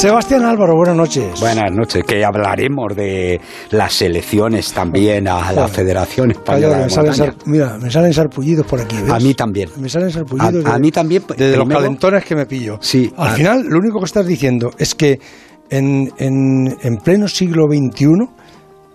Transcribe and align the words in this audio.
Sebastián 0.00 0.44
Álvaro, 0.44 0.76
buenas 0.76 0.96
noches. 0.96 1.38
Buenas 1.40 1.70
noches, 1.72 2.02
que 2.04 2.24
hablaremos 2.24 2.96
de 2.96 3.38
las 3.70 4.00
elecciones 4.00 4.72
también 4.72 5.28
a 5.28 5.52
la 5.52 5.68
Federación 5.68 6.30
Española 6.30 6.78
me 6.78 6.82
de 6.84 6.90
salen 6.90 7.14
sar- 7.14 7.34
Mira, 7.44 7.76
me 7.76 7.90
salen 7.90 8.14
sarpullidos 8.14 8.64
por 8.66 8.80
aquí. 8.80 8.96
¿ves? 9.02 9.10
A 9.10 9.18
mí 9.18 9.34
también. 9.34 9.68
Me 9.76 9.90
salen 9.90 10.10
sarpullidos. 10.10 10.64
A- 10.64 10.74
a 10.76 10.78
mí 10.78 10.90
también, 10.90 11.22
De, 11.36 11.54
los 11.54 11.68
calentones 11.68 12.24
que 12.24 12.34
me 12.34 12.46
pillo. 12.46 12.78
Sí, 12.80 13.12
Al 13.18 13.28
a- 13.28 13.32
final, 13.34 13.66
lo 13.68 13.78
único 13.78 13.98
que 13.98 14.06
estás 14.06 14.26
diciendo 14.26 14.70
es 14.78 14.94
que 14.94 15.20
en, 15.68 16.10
en, 16.16 16.78
en 16.80 16.96
pleno 17.04 17.28
siglo 17.28 17.66
XXI, 17.66 18.06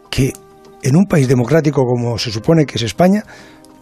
que 0.09 0.33
en 0.81 0.95
un 0.95 1.05
país 1.05 1.27
democrático 1.27 1.83
como 1.85 2.17
se 2.17 2.31
supone 2.31 2.65
que 2.65 2.77
es 2.77 2.81
España, 2.81 3.23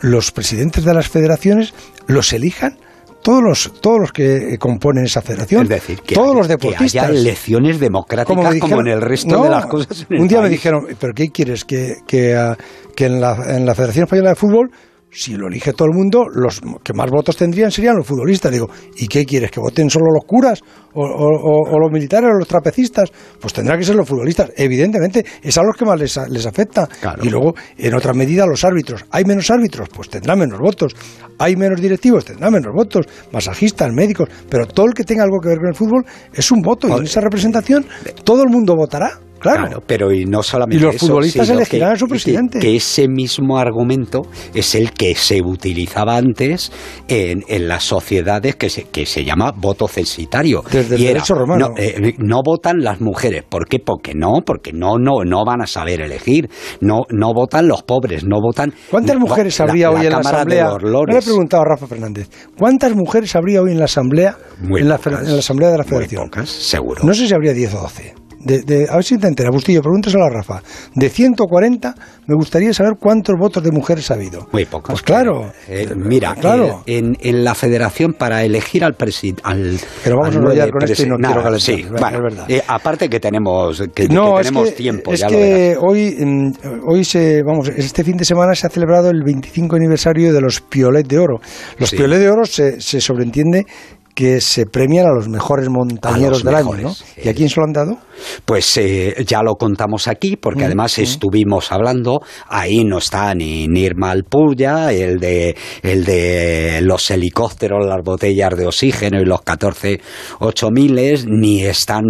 los 0.02 0.34
presidentes 0.34 0.84
de 0.84 0.94
las 0.94 1.08
federaciones 1.08 1.74
los 2.06 2.34
elijan 2.34 2.78
todos 3.24 3.42
los 3.42 3.74
todos 3.82 4.00
los 4.02 4.12
que 4.12 4.58
componen 4.60 5.06
esa 5.06 5.22
federación, 5.22 5.64
Es 5.64 5.70
decir, 5.70 6.02
que 6.02 6.14
todos 6.14 6.30
haya- 6.32 6.38
los 6.38 6.48
que 6.48 6.54
deportistas. 6.54 7.04
haya 7.10 7.20
elecciones 7.20 7.80
democráticas 7.80 8.36
como, 8.38 8.52
dijeron- 8.54 8.88
en 8.88 8.94
el 8.94 9.02
resto 9.02 9.30
No, 9.38 9.44
de 9.46 9.50
las 9.50 9.66
cosas. 9.66 10.06
un 10.10 10.28
día 10.28 10.42
me 10.42 10.50
dijeron, 10.50 10.86
¿pero 11.00 11.14
qué 11.14 11.32
quieres? 11.32 11.66
¿Que, 11.66 11.96
que, 12.06 12.36
ah, 12.36 12.58
que 12.96 13.06
en, 13.06 13.20
la, 13.22 13.56
en 13.56 13.66
la 13.66 13.74
Federación 13.74 14.04
Española 14.04 14.30
de 14.30 14.36
Fútbol, 14.36 14.72
si 15.14 15.36
lo 15.36 15.48
elige 15.48 15.74
todo 15.74 15.88
el 15.88 15.94
mundo, 15.96 16.26
los 16.34 16.60
que 16.84 16.94
más 16.94 17.10
votos 17.12 17.38
tendrían 17.38 17.72
serían 17.72 17.96
los 17.96 18.08
futbolistas? 18.08 18.52
Digo, 18.52 18.68
¿y 18.98 19.08
qué 19.08 19.26
quieres? 19.26 19.52
¿Que 19.52 19.60
voten 19.60 19.90
solo 19.90 20.06
los 20.14 20.26
curas? 20.26 20.62
¿O, 20.96 21.02
o- 21.02 21.06
o- 21.06 21.72
o 21.76 21.80
los 21.80 21.92
militares 21.92 22.30
o 22.34 22.38
los 22.40 22.48
trapecistas? 22.48 23.12
Pues 23.40 23.54
tendrá 23.54 23.78
que 23.78 23.84
ser 23.84 23.96
los 23.96 24.08
futbolistas. 24.08 24.52
Evidentemente, 24.56 25.26
es 25.42 25.58
a 25.58 25.64
los 25.64 25.76
que 25.76 25.86
más 25.86 26.00
les, 26.00 26.18
les 26.30 26.46
afecta. 26.46 26.88
Claro. 27.02 27.24
Y 27.24 27.30
luego, 27.30 27.54
en 27.78 27.94
otra 27.96 28.14
medida, 28.14 28.46
los 28.46 28.64
árbitros. 28.64 29.06
¿Hay 29.12 29.24
menos 29.26 29.50
árbitros? 29.50 29.90
Pues 29.90 30.10
tendrán 30.10 30.40
menos 30.40 30.60
votos. 30.60 30.96
¿Hay 31.40 31.56
menos 31.56 31.82
directivos? 31.82 32.26
Tendrán 32.26 32.54
menos 32.54 32.72
votos. 32.76 33.06
Masajistas, 33.32 33.92
médicos. 33.94 34.30
Pero 34.50 34.66
todo 34.68 34.86
el 34.88 34.94
que 34.94 35.04
tenga 35.04 35.24
algo 35.24 35.40
que 35.42 35.50
ver 35.50 35.58
con 35.60 35.68
el 35.70 35.76
fútbol 35.76 36.06
es 36.34 36.52
un 36.52 36.62
voto. 36.62 36.88
Y 36.88 36.92
en 36.92 37.04
esa 37.04 37.22
representación 37.22 37.86
todo 38.24 38.44
el 38.44 38.50
mundo 38.50 38.76
votará. 38.76 39.20
Claro. 39.44 39.84
pero 39.86 40.12
y 40.12 40.26
no 40.26 40.42
solamente 40.44 40.78
Y 40.82 40.86
los 40.86 40.96
eso, 40.96 41.08
futbolistas 41.08 41.50
elegirán 41.50 41.94
a 41.94 41.96
su 41.98 42.08
presidente. 42.08 42.60
Que, 42.60 42.68
que 42.68 42.76
ese 42.78 43.08
mismo 43.08 43.58
argumento 43.58 44.22
es 44.54 44.76
el 44.76 44.92
que 44.92 45.14
se 45.16 45.42
utilizaba 45.42 46.18
antes 46.18 46.72
en, 47.08 47.44
en 47.48 47.68
las 47.68 47.84
sociedades 47.84 48.56
que 48.56 48.70
se, 48.70 48.84
que 48.86 49.06
se 49.06 49.24
llama 49.26 49.52
voto 49.56 49.88
censitario. 49.88 50.64
Desde 50.72 50.96
el 50.96 51.02
Y 51.02 51.06
era, 51.06 51.14
derecho 51.16 51.36
romano. 51.36 51.70
No, 51.70 51.76
eh, 51.78 52.14
no 52.20 52.42
votan 52.44 52.84
las 52.84 53.02
mujeres. 53.02 53.44
¿Por 53.48 53.68
qué? 53.68 53.80
Porque 53.80 54.14
no, 54.16 54.42
porque 54.46 54.72
no, 54.74 54.98
no, 54.98 55.24
no 55.26 55.44
van 55.46 55.62
a 55.62 55.68
saber 55.68 56.02
elegir. 56.02 56.50
No, 56.82 57.02
no 57.10 57.34
votan 57.34 57.68
los 57.68 57.84
pobres, 57.84 58.24
no 58.24 58.38
votan. 58.42 58.74
¿Cuántas 58.90 59.16
no, 59.16 59.22
mujeres 59.22 59.58
la- 59.60 59.66
habría 59.66 59.90
la 59.92 59.98
hoy 60.00 60.06
en 60.06 60.12
la 60.12 60.18
Asamblea? 60.20 60.70
De 60.72 60.90
Lores. 60.90 61.14
lo 61.16 61.20
he 61.20 61.24
preguntado 61.24 61.64
a 61.64 61.66
Rafa 61.66 61.88
Fernández. 61.88 62.30
¿Cuántas 62.58 62.96
mujeres 62.96 63.36
habría 63.36 63.62
hoy 63.62 63.72
en 63.72 63.80
la 63.80 63.86
Asamblea, 63.86 64.38
Muy 64.62 64.82
en, 64.82 64.90
la, 64.90 64.98
pocas. 64.98 65.20
fe- 65.22 65.26
en 65.28 65.34
la 65.34 65.40
Asamblea 65.40 65.70
de 65.72 65.78
la 65.78 65.84
Muy 65.84 65.90
Federación? 65.90 66.24
pocas, 66.30 66.50
seguro. 66.50 67.02
No 67.04 67.14
sé 67.14 67.28
si 67.28 67.34
habría 67.34 67.54
10 67.54 67.74
o 67.76 67.82
12. 67.82 68.14
De, 68.46 68.62
de- 68.62 68.88
a 68.90 68.96
ver 68.96 69.04
si 69.04 69.18
te 69.18 69.28
entera, 69.28 69.50
Bustillo, 69.52 69.82
pregúntaselo 69.82 70.26
a 70.26 70.30
Rafa. 70.30 70.62
De 70.96 71.10
140, 71.10 71.96
me 72.28 72.36
gustaría 72.36 72.74
saber 72.74 72.94
cuántos 73.00 73.36
votos 73.40 73.64
de 73.64 73.72
mujeres 73.72 74.10
ha 74.12 74.16
habido. 74.16 74.48
Muy 74.52 74.66
pocos. 74.66 74.94
Pues 74.94 75.02
claro. 75.02 75.52
Eh, 75.68 75.88
mira, 75.96 76.36
claro. 76.36 76.84
eh, 76.86 76.98
en, 76.98 77.18
en 77.22 77.44
la 77.44 77.56
federación 77.56 78.14
para 78.14 78.44
elegir 78.44 78.84
al 78.84 78.96
presidente. 78.96 79.42
Al, 79.46 79.78
Pero 80.04 80.18
vamos 80.18 80.36
al 80.36 80.36
a 80.36 80.44
enrollar 80.44 80.70
con 80.72 80.84
esto 80.84 81.04
y 81.04 81.06
no 81.10 81.16
quiero 81.18 81.42
calentar, 81.44 81.60
Sí, 81.62 81.82
es 81.82 81.90
verdad, 81.90 82.00
bueno, 82.12 82.18
es 82.18 82.24
verdad. 82.36 82.52
eh, 82.52 82.64
aparte 82.68 83.10
que 83.10 83.20
tenemos, 83.20 83.84
que, 83.94 84.08
no, 84.10 84.36
que 84.36 84.42
es 84.42 84.48
tenemos 84.48 84.70
que, 84.70 84.76
tiempo, 84.76 85.14
es 85.14 85.20
ya 85.22 85.28
lo 85.30 85.32
que 85.38 85.44
verás. 85.70 85.78
hoy, 85.82 86.16
mm, 86.20 86.52
hoy 86.88 87.04
se, 87.06 87.42
vamos, 87.44 87.70
este 87.70 88.04
fin 88.04 88.18
de 88.18 88.26
semana 88.26 88.54
se 88.56 88.68
ha 88.68 88.70
celebrado 88.70 89.10
el 89.10 89.24
25 89.24 89.76
aniversario 89.76 90.34
de 90.34 90.42
los 90.42 90.62
Piolet 90.62 91.08
de 91.08 91.20
Oro. 91.20 91.40
Los 91.78 91.90
Sí. 91.90 91.98
Piolet 91.98 92.20
de 92.20 92.30
Oro 92.30 92.46
se, 92.46 92.82
se 92.82 93.00
sobreentiende 93.00 93.66
que 94.14 94.42
se 94.42 94.66
premian 94.66 95.08
a 95.08 95.14
los 95.14 95.28
mejores 95.28 95.70
montañeros 95.70 96.44
los 96.44 96.44
del 96.44 96.56
mejores, 96.56 96.86
año, 96.86 96.96
¿no? 97.18 97.24
¿Y 97.24 97.30
a 97.30 97.34
quién 97.34 97.50
se 97.50 97.60
lo 97.60 97.66
han 97.66 97.74
dado? 97.74 97.98
Pues 98.46 98.78
eh, 98.78 99.24
ya 99.28 99.42
lo 99.42 99.56
contamos 99.56 100.08
aquí, 100.08 100.36
porque 100.36 100.64
Mm, 100.64 100.66
además 100.66 101.00
estuvimos 101.00 101.72
hablando, 101.72 102.22
ahí 102.48 102.84
no 102.84 103.00
está 103.00 103.34
ni 103.34 103.68
Nirma 103.68 104.12
Alpuya, 104.12 104.92
el 104.92 105.20
de, 105.20 105.56
el 105.82 106.06
de 106.06 106.80
los 106.82 107.10
helicópteros, 107.10 107.86
las 107.86 108.04
botellas 108.04 108.56
de 108.56 108.68
oxígeno 108.68 109.20
y 109.20 109.26
los 109.26 109.42
14 109.42 110.00
8000, 110.40 111.26
ni 111.28 111.64
están 111.64 112.04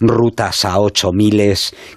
rutas 0.00 0.64
a 0.64 0.78
8000 0.78 1.30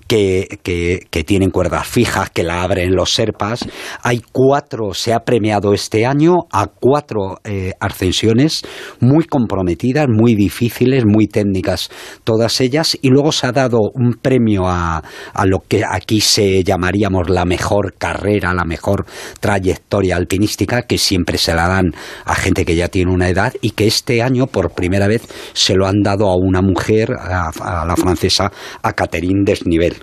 que, 0.08 0.60
que, 0.62 1.08
que 1.10 1.24
tienen 1.24 1.50
cuerdas 1.50 1.88
fijas, 1.88 2.30
que 2.30 2.44
la 2.44 2.64
abren 2.64 2.96
los 2.96 3.14
serpas. 3.14 3.66
Hay 4.02 4.22
cuatro, 4.32 4.94
se 4.94 5.14
ha 5.14 5.20
premiado 5.22 5.74
este 5.74 6.06
año 6.06 6.34
a 6.52 6.68
cuatro 6.68 7.40
eh, 7.44 7.74
ascensiones 7.80 8.62
muy 9.00 9.26
comprometidas, 9.53 10.08
muy 10.09 10.34
difíciles, 10.34 11.06
muy 11.06 11.28
técnicas, 11.28 11.90
todas 12.24 12.59
ellas, 12.59 12.97
y 13.02 13.09
luego 13.09 13.31
se 13.31 13.46
ha 13.46 13.52
dado 13.52 13.80
un 13.94 14.14
premio 14.14 14.68
a, 14.68 15.03
a 15.34 15.46
lo 15.46 15.59
que 15.68 15.84
aquí 15.88 16.22
se 16.22 16.64
llamaríamos 16.64 17.30
la 17.30 17.46
mejor 17.46 17.94
carrera, 17.94 18.53
la 18.53 18.66
mejor 18.66 19.06
trayectoria 19.40 20.16
alpinística, 20.16 20.81
que 20.81 20.97
siempre 20.97 21.38
se 21.38 21.53
la 21.53 21.68
dan 21.68 21.94
a 22.25 22.34
gente 22.34 22.66
que 22.66 22.75
ya 22.75 22.88
tiene 22.88 23.12
una 23.12 23.30
edad 23.30 23.53
y 23.62 23.72
que 23.72 23.86
este 23.86 24.24
año 24.24 24.47
por 24.47 24.72
primera 24.72 25.08
vez 25.08 25.28
se 25.53 25.75
lo 25.75 25.86
han 25.86 26.02
dado 26.02 26.30
a 26.30 26.36
una 26.36 26.62
mujer, 26.62 27.12
a, 27.13 27.86
la 27.86 27.96
francesa, 27.96 28.52
a 28.81 28.94
Catherine 28.94 29.44
Desnivel, 29.46 29.97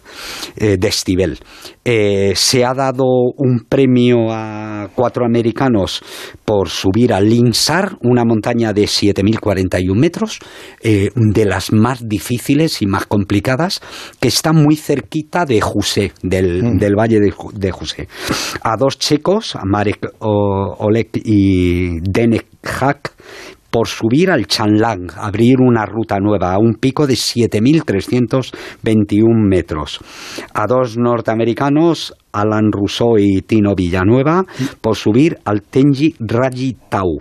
eh, 0.57 0.77
Desnivel. 0.79 1.41
Eh, 1.85 2.35
se 2.37 2.65
ha 2.65 2.75
dado 2.75 3.05
un 3.37 3.65
premio 3.69 4.31
a 4.31 4.89
cuatro 4.95 5.25
americanos 5.25 6.03
por 6.45 6.69
subir 6.69 7.13
al 7.13 7.29
Linsar, 7.29 7.97
una 8.03 8.25
montaña 8.25 8.73
de 8.73 8.87
7.041 9.41 9.95
metros, 9.99 10.39
eh, 10.83 11.11
de 11.15 11.45
las 11.45 11.73
más 11.73 12.09
difíciles 12.09 12.83
y 12.83 12.87
más 12.87 13.07
complicadas, 13.07 13.81
que 14.21 14.29
está 14.29 14.53
muy 14.53 14.77
cerquita 14.77 15.45
de 15.45 15.61
Jusé, 15.61 16.13
del, 16.23 16.79
del 16.79 16.95
valle 16.97 17.21
de, 17.21 17.33
de 17.55 17.71
Jusé. 17.71 18.09
A 18.63 18.77
dos 18.77 18.99
checos, 18.99 19.57
a 19.57 19.65
Marek 19.65 20.13
O- 20.21 20.75
Oleg 20.79 21.11
y 21.15 22.01
Denek 22.01 22.47
Hak, 22.63 23.13
por 23.71 23.87
subir 23.87 24.33
al 24.33 24.49
Chanlang, 24.49 25.13
abrir 25.17 25.61
una 25.61 25.87
ruta 25.87 26.19
nueva 26.19 26.55
a 26.55 26.59
un 26.59 26.75
pico 26.75 27.07
de 27.07 27.15
7.321 27.15 29.49
metros. 29.49 30.01
A 30.55 30.67
dos 30.67 30.97
norteamericanos, 30.99 32.13
Alan 32.33 32.71
Rousseau 32.73 33.19
y 33.19 33.43
Tino 33.43 33.75
Villanueva, 33.75 34.45
por 34.81 34.97
subir 34.97 35.39
al 35.45 35.63
Tenji 35.63 36.15
Raji 36.21 36.77
Tau. 36.89 37.19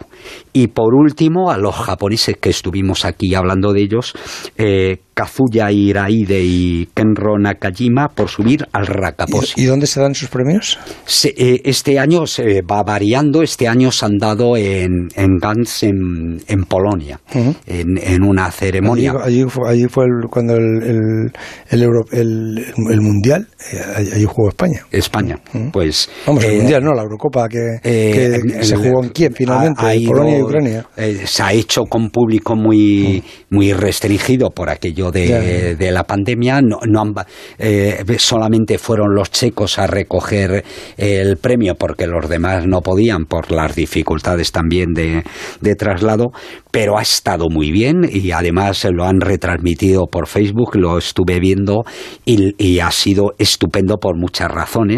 Y 0.54 0.68
por 0.68 0.94
último, 0.96 1.52
a 1.52 1.58
los 1.58 1.76
japoneses 1.76 2.36
que 2.40 2.50
estuvimos 2.50 3.06
aquí 3.06 3.34
hablando 3.36 3.74
de 3.74 3.82
ellos, 3.82 4.14
eh, 4.58 4.98
Kazuya 5.14 5.70
Iraide 5.72 6.42
y 6.44 6.88
Kenro 6.94 7.38
Nakajima, 7.38 8.08
por 8.08 8.30
subir 8.30 8.66
al 8.72 8.88
Rakaposhi. 8.88 9.60
¿Y, 9.60 9.64
y 9.64 9.66
dónde 9.66 9.86
se 9.86 10.00
dan 10.00 10.16
sus 10.16 10.30
premios? 10.30 10.80
Se- 11.06 11.34
eh, 11.38 11.62
este 11.66 12.00
año 12.00 12.26
se 12.26 12.62
va 12.62 12.84
variando. 12.84 13.42
Este 13.44 13.68
año 13.68 13.92
se 13.92 14.06
han 14.06 14.18
dado 14.18 14.56
en, 14.56 15.10
en 15.16 15.38
Gans, 15.38 15.84
en, 15.84 16.42
en 16.48 16.64
Polonia, 16.64 17.20
en, 17.34 17.98
en 18.02 18.24
una 18.24 18.50
ceremonia. 18.52 19.12
Allí, 19.12 19.42
allí 19.42 19.50
fue, 19.50 19.70
allí 19.70 19.86
fue 19.90 20.06
el- 20.06 20.30
cuando 20.30 20.56
el, 20.56 20.84
el, 20.84 21.32
el, 21.70 21.84
Euro- 21.84 22.06
el- 22.12 22.66
el 22.90 23.02
Mundial, 23.02 23.48
eh, 23.74 23.78
allí, 23.98 24.10
allí 24.14 24.26
jugó 24.26 24.50
España. 24.50 24.86
España. 25.00 25.40
Pues. 25.72 26.10
Vamos, 26.26 26.44
el 26.44 26.52
eh, 26.52 26.58
Mundial, 26.58 26.84
no, 26.84 26.94
la 26.94 27.04
Eurocopa 27.04 27.48
que, 27.48 27.58
eh, 27.84 28.12
que 28.14 28.26
el- 28.26 28.64
se 28.64 28.76
jugó 28.76 29.04
en 29.04 29.10
Kiev 29.10 29.34
finalmente, 29.36 29.82
ha- 29.82 29.88
ha 29.90 29.96
ido, 29.96 30.12
Polonia 30.12 30.38
y 30.38 30.42
Ucrania. 30.42 30.86
eh, 30.98 31.22
se 31.26 31.44
ha 31.44 31.54
hecho 31.54 31.84
con 31.86 32.10
público 32.10 32.56
muy, 32.56 33.24
muy 33.50 33.74
restringido 33.74 34.50
por 34.50 34.70
aquello 34.70 35.12
de, 35.12 35.76
la 35.92 36.04
pandemia. 36.04 36.62
No, 36.62 36.80
no 36.88 37.02
han 37.02 37.14
eh, 37.58 38.04
solamente 38.18 38.78
fueron 38.78 39.14
los 39.16 39.32
checos 39.32 39.80
a 39.80 39.88
recoger 39.88 40.64
el 40.98 41.38
premio 41.38 41.76
porque 41.76 42.08
los 42.08 42.30
demás 42.30 42.66
no 42.68 42.82
podían 42.82 43.26
por 43.26 43.52
las 43.52 43.76
dificultades 43.76 44.52
también 44.52 44.94
de, 44.94 45.24
de 45.62 45.76
traslado, 45.76 46.32
pero 46.72 46.98
ha 46.98 47.02
estado 47.02 47.50
muy 47.50 47.72
bien 47.72 48.08
y 48.12 48.32
además 48.32 48.86
lo 48.92 49.06
han 49.06 49.22
retransmitido 49.22 50.06
por 50.08 50.28
Facebook, 50.28 50.76
lo 50.76 50.98
estuve 50.98 51.40
viendo 51.40 51.84
y, 52.26 52.54
y 52.58 52.80
ha 52.80 52.92
sido 52.92 53.34
estupendo 53.38 53.98
por 53.98 54.18
muchas 54.18 54.50
razones. 54.50 54.89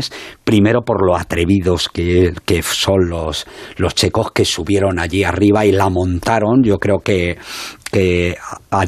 Primero 0.43 0.81
por 0.81 1.05
lo 1.05 1.15
atrevidos 1.15 1.89
que, 1.89 2.33
que 2.45 2.61
son 2.61 3.09
los, 3.09 3.45
los 3.77 3.93
checos 3.95 4.31
que 4.31 4.45
subieron 4.45 4.99
allí 4.99 5.23
arriba 5.23 5.65
y 5.65 5.71
la 5.71 5.89
montaron. 5.89 6.63
Yo 6.63 6.77
creo 6.77 6.99
que, 6.99 7.37
que 7.91 8.35
a- 8.71 8.81
a- 8.81 8.85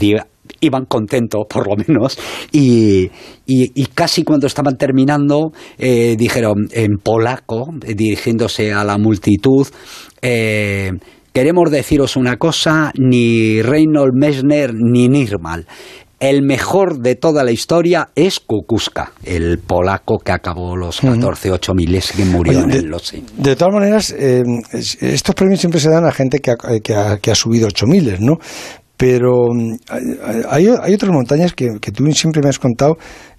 iban 0.59 0.85
contentos, 0.85 1.41
por 1.50 1.67
lo 1.67 1.75
menos, 1.75 2.17
y, 2.51 3.09
y- 3.45 3.85
casi 3.94 4.23
cuando 4.23 4.47
estaban 4.47 4.77
terminando, 4.77 5.51
eh, 5.77 6.15
dijeron 6.17 6.67
en 6.71 6.97
polaco, 7.03 7.69
dirigiéndose 7.85 8.71
a 8.71 8.83
la 8.85 8.97
multitud, 8.97 9.67
eh, 10.21 10.91
queremos 11.33 11.69
deciros 11.69 12.15
una 12.15 12.38
cosa, 12.38 12.91
ni 12.97 13.61
Reynold 13.61 14.13
Messner 14.15 14.73
ni 14.73 15.09
Nirmal. 15.09 15.65
El 16.23 16.41
mejor 16.41 16.99
de 16.99 17.15
toda 17.15 17.43
la 17.43 17.51
historia 17.51 18.07
es 18.15 18.39
Kukuska, 18.39 19.11
el 19.25 19.59
polaco 19.59 20.19
que 20.19 20.31
acabó 20.31 20.77
los 20.77 21.01
14 21.01 21.51
8 21.51 21.73
miles 21.73 22.13
que 22.13 22.23
murió 22.23 22.59
Oye, 22.59 22.63
en 22.63 22.71
el 22.71 22.85
Lhotse. 22.89 23.21
de 23.37 23.55
todas 23.57 23.73
maneras, 23.73 24.15
eh, 24.17 24.41
es- 24.71 25.03
estos 25.03 25.35
premios 25.35 25.59
siempre 25.59 25.81
se 25.81 25.89
dan 25.89 26.05
a 26.05 26.13
gente 26.13 26.39
que 26.39 26.51
ha, 26.51 26.55
que 26.81 26.95
ha- 26.95 27.17
que 27.17 27.29
ha 27.29 27.35
subido 27.35 27.67
8000, 27.67 28.19
¿no? 28.21 28.37
Pero 28.95 29.47
mm, 29.53 29.75
hay, 30.49 30.67
hay 30.81 30.93
otras 30.93 31.11
montañas 31.11 31.51
que, 31.53 31.67
que 31.81 31.91
tú 31.91 32.09
siempre 32.13 32.41
me 32.41 32.47
has 32.47 32.57
contado 32.59 32.95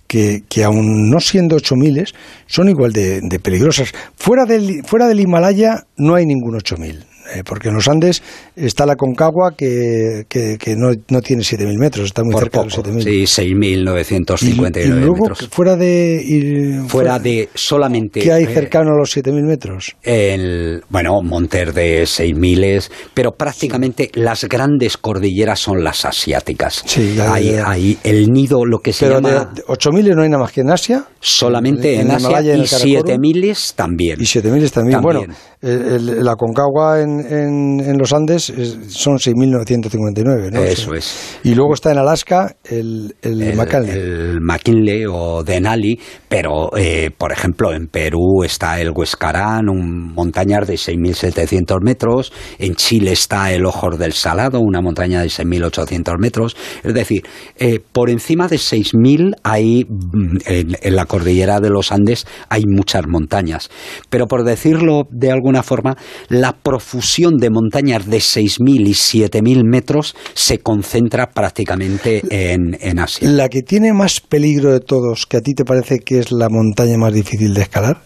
que, 0.07 0.43
que 0.51 0.63
aun 0.63 1.09
no 1.09 1.21
siendo 1.21 1.57
8000 1.57 2.05
son 2.47 2.69
igual 2.69 2.93
de, 2.93 3.21
de 3.23 3.39
peligrosas. 3.39 3.93
Fuera 4.15 4.45
del, 4.45 4.83
fuera 4.85 5.09
del 5.09 5.21
Himalaya 5.21 5.85
no 5.97 6.17
hay 6.17 6.27
ningún 6.27 6.55
8000. 6.57 7.07
Eh, 7.35 7.43
porque 7.45 7.69
en 7.69 7.75
los 7.75 7.89
Andes 7.89 8.23
está 8.55 8.85
la 8.85 8.97
Concagua 8.97 9.53
que, 9.57 10.25
que, 10.29 10.59
que 10.59 10.77
no, 10.77 10.93
no, 11.09 11.21
tiene 11.23 11.43
7.000 11.43 11.79
metros, 11.79 12.07
está 12.07 12.23
muy 12.23 12.33
Por 12.33 12.43
cerca 12.43 12.63
poco, 12.63 12.83
de 12.83 12.93
los 12.93 13.05
7.000. 13.07 13.27
Sí, 13.27 13.43
6.959 13.43 14.77
y, 14.77 14.81
y 14.81 14.89
luego, 14.91 15.15
metros. 15.29 15.49
fuera 15.51 15.77
de... 15.77 16.23
y- 16.23 16.89
Fuera 16.89 17.19
de 17.19 17.49
solamente... 17.55 18.21
¿Qué 18.21 18.31
hay 18.33 18.45
eh, 18.45 18.49
cercano 18.53 18.93
a 18.95 18.99
los 18.99 19.17
7.000 19.17 19.43
metros? 19.47 19.97
El, 20.03 20.83
bueno, 20.91 21.21
Monter 21.23 21.73
de 21.73 22.03
6.000, 22.03 22.91
pero 23.15 23.33
prácticamente 23.33 24.11
las 24.15 24.45
grandes 24.45 24.97
cordilleras 24.99 25.59
son 25.61 25.83
las 25.83 26.05
asiáticas. 26.05 26.83
Sí, 26.87 27.15
ya, 27.17 27.33
hay, 27.35 27.53
ya, 27.53 27.71
hay 27.71 27.99
el 28.05 28.29
nido, 28.31 28.65
lo 28.67 28.79
que 28.81 28.93
se 28.93 29.07
Pero 29.07 29.21
llama 29.21 29.31
de, 29.55 29.63
de 29.63 29.67
8.000 29.67 30.15
no 30.15 30.23
hay 30.23 30.29
nada 30.29 30.43
más 30.43 30.53
que 30.53 30.61
en 30.61 30.71
Asia 30.71 31.05
solamente 31.21 31.95
en 31.95 32.03
en, 32.03 32.11
Asia 32.13 32.29
Himalaya 32.29 32.51
y 32.51 32.55
en 32.55 32.59
y 32.61 32.63
el 32.65 32.69
Karakorum. 32.71 33.21
7.000 33.23 33.75
también. 33.75 34.21
y 34.21 34.25
7.000 34.25 34.43
también. 34.43 34.71
También. 34.71 35.01
Bueno, 35.03 35.35
el- 35.63 36.09
el- 36.09 36.25
la 36.25 36.35
Concagua 36.37 37.01
en, 37.01 37.14
en, 37.21 37.81
en 37.81 37.99
los 37.99 38.13
Andes 38.13 38.51
es- 38.51 38.79
son 38.89 39.19
6.959. 39.19 40.51
¿no? 40.53 40.63
Eso 40.63 40.95
es. 40.95 41.39
Y 41.45 41.55
luego 41.55 41.75
está 41.75 41.93
en 41.93 41.99
Alaska 41.99 42.57
el, 42.65 43.15
el, 43.23 43.43
el, 43.43 43.57
McKinley. 43.57 43.91
el 43.91 44.41
McKinley 44.41 45.05
o 45.11 45.43
Denali, 45.45 45.99
pero 46.29 46.77
eh, 46.77 47.11
por 47.17 47.33
ejemplo 47.33 47.73
en 47.73 47.87
Perú 47.89 48.43
está 48.45 48.81
el 48.81 48.91
Huescarán, 48.91 49.69
un 49.69 50.13
montañar 50.15 50.67
de 50.67 50.75
6.700 50.75 51.81
metros, 51.83 52.33
en 52.59 52.75
Chile 52.75 53.13
está 53.13 53.53
el 53.53 53.65
Ojos 53.67 53.99
del 53.99 54.13
Salado, 54.13 54.61
una 54.61 54.81
montaña 54.81 55.21
de 55.21 55.29
6.800 55.29 56.19
metros, 56.19 56.57
es 56.83 56.95
decir, 56.95 57.23
eh, 57.59 57.81
por 57.93 58.11
encima 58.11 58.49
de 58.49 58.57
6.000 58.57 59.35
hay 59.43 59.85
mm, 59.85 60.37
en, 60.47 60.77
en 60.81 60.97
la 60.97 61.07
cordillera 61.07 61.61
de 61.61 61.71
los 61.71 61.93
Andes 61.93 62.27
hay 62.49 62.63
muchas 62.67 63.07
montañas, 63.07 63.71
pero 64.11 64.27
por 64.27 64.45
decirlo 64.45 65.03
de 65.11 65.31
alguna 65.31 65.63
forma, 65.63 65.97
la 66.29 66.53
profusión 66.53 67.04
de 67.39 67.51
montañas 67.51 68.07
de 68.07 68.19
6.000 68.19 68.89
y 68.89 68.93
7.000 68.93 69.63
metros 69.65 70.15
se 70.35 70.59
concentra 70.59 71.31
prácticamente 71.31 72.23
en, 72.31 72.77
en 72.81 72.99
Asia. 72.99 73.29
La 73.29 73.49
que 73.49 73.63
tiene 73.63 73.93
más 73.93 74.21
peligro 74.21 74.73
de 74.73 74.81
todos, 74.81 75.27
que 75.27 75.37
a 75.37 75.41
ti 75.41 75.55
te 75.55 75.65
parece 75.65 75.99
que 75.99 76.19
es 76.19 76.33
la 76.33 76.49
montaña 76.49 76.97
más 76.99 77.13
difícil 77.13 77.55
de 77.55 77.63
escalar. 77.63 77.99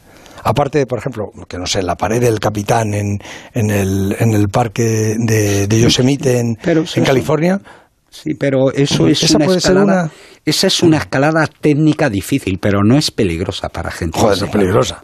Aparte 0.44 0.78
de, 0.78 0.86
por 0.86 0.98
ejemplo, 0.98 1.24
que 1.48 1.58
no 1.58 1.66
sé, 1.66 1.82
la 1.82 1.96
pared 1.96 2.20
del 2.20 2.38
capitán 2.40 2.94
en, 2.94 3.18
en, 3.54 3.70
el, 3.70 4.16
en 4.18 4.32
el 4.34 4.48
parque 4.48 5.14
de, 5.18 5.66
de 5.66 5.80
Yosemite 5.80 6.38
en, 6.38 6.54
Pero 6.62 6.80
en 6.80 6.86
sí, 6.86 7.00
California. 7.02 7.60
Sí, 8.10 8.34
pero 8.38 8.72
eso 8.72 9.06
es 9.08 9.22
Esa 9.22 9.36
una 9.36 9.44
puede 9.46 9.60
ser 9.60 9.72
escalada. 9.72 10.02
una- 10.04 10.12
Esa 10.44 10.66
es 10.68 10.82
una 10.82 10.96
escalada 10.98 11.46
técnica 11.60 12.08
difícil, 12.08 12.58
pero 12.60 12.82
no 12.82 12.96
es 12.96 13.10
peligrosa 13.10 13.68
para 13.68 13.90
gente. 13.90 14.18
Joder, 14.18 14.34
es 14.36 14.40
normal. 14.42 14.58
peligrosa. 14.60 15.02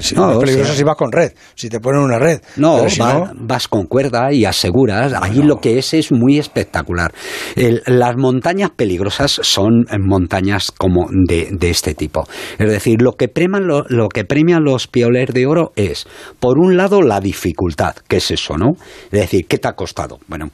Si- 0.00 0.14
No, 0.14 0.30
es 0.32 0.36
o 0.36 0.40
peligrosa 0.40 0.68
sea- 0.68 0.76
si 0.76 0.84
vas 0.84 0.96
con 0.96 1.10
red, 1.12 1.32
si 1.54 1.68
te 1.68 1.80
ponen 1.80 2.02
una 2.02 2.18
red. 2.18 2.40
No, 2.56 2.76
Pero 2.78 2.90
si 2.90 3.00
va- 3.00 3.14
no, 3.14 3.32
vas 3.46 3.68
con 3.68 3.86
cuerda 3.86 4.32
y 4.32 4.44
aseguras. 4.44 5.12
Ahí 5.20 5.42
lo 5.42 5.60
que 5.60 5.78
es 5.78 5.94
es 5.94 6.12
muy 6.12 6.38
espectacular. 6.38 7.12
El- 7.56 7.82
las 7.86 8.16
montañas 8.16 8.70
peligrosas 8.76 9.40
son 9.42 9.86
eh, 9.90 9.96
montañas 9.98 10.70
como 10.70 11.06
de, 11.10 11.48
de 11.52 11.70
este 11.70 11.94
tipo. 11.94 12.26
Es 12.58 12.68
decir, 12.70 13.00
lo 13.02 13.12
que, 13.12 13.28
preman 13.28 13.66
lo, 13.66 13.84
lo 13.88 14.08
que 14.08 14.24
premian 14.24 14.62
los 14.64 14.86
pioleros 14.86 15.34
de 15.34 15.46
oro 15.46 15.72
es, 15.76 16.06
por 16.38 16.58
un 16.58 16.76
lado, 16.76 17.02
la 17.02 17.20
dificultad, 17.20 17.94
que 18.08 18.16
es 18.18 18.30
eso, 18.30 18.56
¿no? 18.56 18.70
Es 19.10 19.20
decir, 19.20 19.46
¿qué 19.48 19.58
te 19.58 19.68
ha 19.68 19.72
costado? 19.72 20.18
Bueno, 20.28 20.50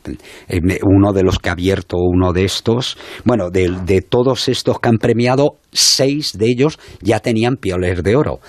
eh, 0.48 0.60
uno 0.84 1.12
de 1.12 1.22
los 1.22 1.38
que 1.38 1.48
ha 1.48 1.52
abierto 1.52 1.96
uno 1.98 2.32
de 2.32 2.44
estos, 2.44 2.96
bueno, 3.24 3.50
de, 3.50 3.70
de 3.84 4.02
todos 4.02 4.48
estos 4.48 4.78
que 4.80 4.88
han 4.88 4.98
premiado, 4.98 5.56
seis 5.76 6.32
de 6.36 6.46
ellos 6.46 6.78
ya 7.00 7.20
tenían 7.20 7.56
pioleros 7.56 8.02
de 8.02 8.16
oro, 8.16 8.40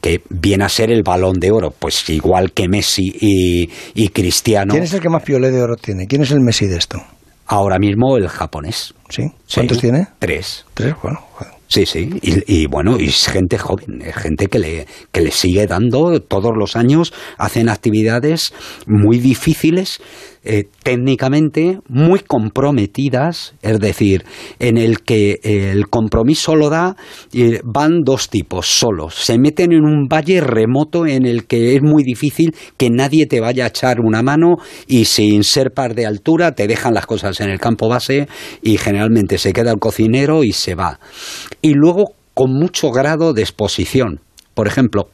que 0.00 0.22
viene 0.30 0.64
a 0.64 0.68
ser 0.68 0.90
el 0.90 1.02
balón 1.02 1.34
de 1.38 1.50
oro, 1.50 1.72
pues 1.78 2.08
igual 2.10 2.52
que 2.52 2.68
Messi 2.68 3.12
y, 3.20 3.70
y 3.94 4.08
Cristiano, 4.08 4.72
¿quién 4.72 4.84
es 4.84 4.92
el 4.92 5.00
que 5.00 5.08
más 5.08 5.22
piolé 5.22 5.50
de 5.50 5.62
oro 5.62 5.76
tiene? 5.76 6.06
¿Quién 6.06 6.22
es 6.22 6.30
el 6.30 6.40
Messi 6.40 6.66
de 6.66 6.76
esto? 6.76 7.02
ahora 7.46 7.78
mismo 7.78 8.16
el 8.16 8.28
japonés. 8.28 8.94
¿Sí? 9.08 9.22
Sí. 9.46 9.54
¿Cuántos 9.54 9.78
tiene? 9.78 10.08
Tres. 10.18 10.66
Tres, 10.74 10.94
bueno. 11.02 11.20
joder. 11.32 11.54
Sí, 11.68 11.84
sí, 11.84 12.08
y, 12.22 12.60
y 12.60 12.66
bueno, 12.66 12.96
y 12.96 13.06
es 13.06 13.26
gente 13.26 13.58
joven, 13.58 14.00
es 14.00 14.14
gente 14.14 14.46
que 14.46 14.60
le, 14.60 14.86
que 15.10 15.20
le 15.20 15.32
sigue 15.32 15.66
dando 15.66 16.20
todos 16.22 16.52
los 16.56 16.76
años, 16.76 17.12
hacen 17.38 17.68
actividades 17.68 18.52
muy 18.86 19.18
difíciles, 19.18 20.00
eh, 20.46 20.68
técnicamente 20.82 21.80
muy 21.88 22.20
comprometidas, 22.20 23.54
es 23.62 23.80
decir, 23.80 24.24
en 24.58 24.76
el 24.76 25.00
que 25.00 25.40
el 25.42 25.88
compromiso 25.88 26.54
lo 26.54 26.70
da, 26.70 26.96
eh, 27.32 27.60
van 27.64 28.02
dos 28.04 28.30
tipos 28.30 28.66
solos, 28.66 29.14
se 29.14 29.38
meten 29.38 29.72
en 29.72 29.84
un 29.84 30.06
valle 30.08 30.40
remoto 30.40 31.06
en 31.06 31.26
el 31.26 31.46
que 31.46 31.74
es 31.74 31.82
muy 31.82 32.04
difícil 32.04 32.54
que 32.76 32.90
nadie 32.90 33.26
te 33.26 33.40
vaya 33.40 33.64
a 33.64 33.68
echar 33.68 34.00
una 34.00 34.22
mano 34.22 34.56
y 34.86 35.06
sin 35.06 35.44
ser 35.44 35.72
par 35.72 35.94
de 35.94 36.06
altura 36.06 36.52
te 36.52 36.66
dejan 36.66 36.94
las 36.94 37.06
cosas 37.06 37.40
en 37.40 37.50
el 37.50 37.58
campo 37.58 37.88
base 37.88 38.28
y 38.62 38.78
generalmente 38.78 39.38
se 39.38 39.52
queda 39.52 39.72
el 39.72 39.78
cocinero 39.78 40.44
y 40.44 40.52
se 40.52 40.74
va 40.74 41.00
y 41.62 41.74
luego 41.74 42.14
con 42.34 42.52
mucho 42.52 42.90
grado 42.90 43.32
de 43.32 43.42
exposición. 43.42 44.20
Por 44.54 44.66
ejemplo, 44.66 45.08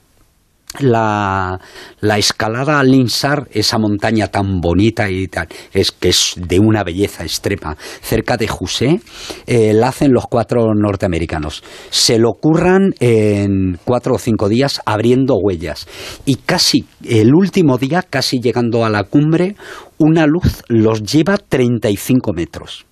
la, 0.80 1.60
la 2.00 2.18
escalada 2.18 2.80
al 2.80 2.90
Linsar, 2.90 3.48
esa 3.52 3.78
montaña 3.78 4.28
tan 4.28 4.60
bonita 4.60 5.10
y 5.10 5.28
tal, 5.28 5.48
es 5.72 5.92
que 5.92 6.08
es 6.08 6.34
de 6.36 6.58
una 6.58 6.84
belleza 6.84 7.24
extrema, 7.24 7.76
cerca 8.00 8.36
de 8.36 8.48
José, 8.48 9.00
eh, 9.46 9.72
la 9.72 9.88
hacen 9.88 10.12
los 10.12 10.26
cuatro 10.26 10.74
norteamericanos. 10.74 11.62
Se 11.90 12.18
lo 12.18 12.32
curran 12.32 12.94
en 13.00 13.78
cuatro 13.84 14.14
o 14.14 14.18
cinco 14.18 14.48
días 14.48 14.80
abriendo 14.84 15.36
huellas. 15.36 15.86
Y 16.24 16.36
casi 16.36 16.86
el 17.04 17.34
último 17.34 17.78
día, 17.78 18.02
casi 18.02 18.40
llegando 18.40 18.84
a 18.84 18.90
la 18.90 19.04
cumbre, 19.04 19.56
una 19.98 20.26
luz 20.26 20.62
los 20.68 21.02
lleva 21.02 21.38
35 21.38 22.32
metros 22.32 22.86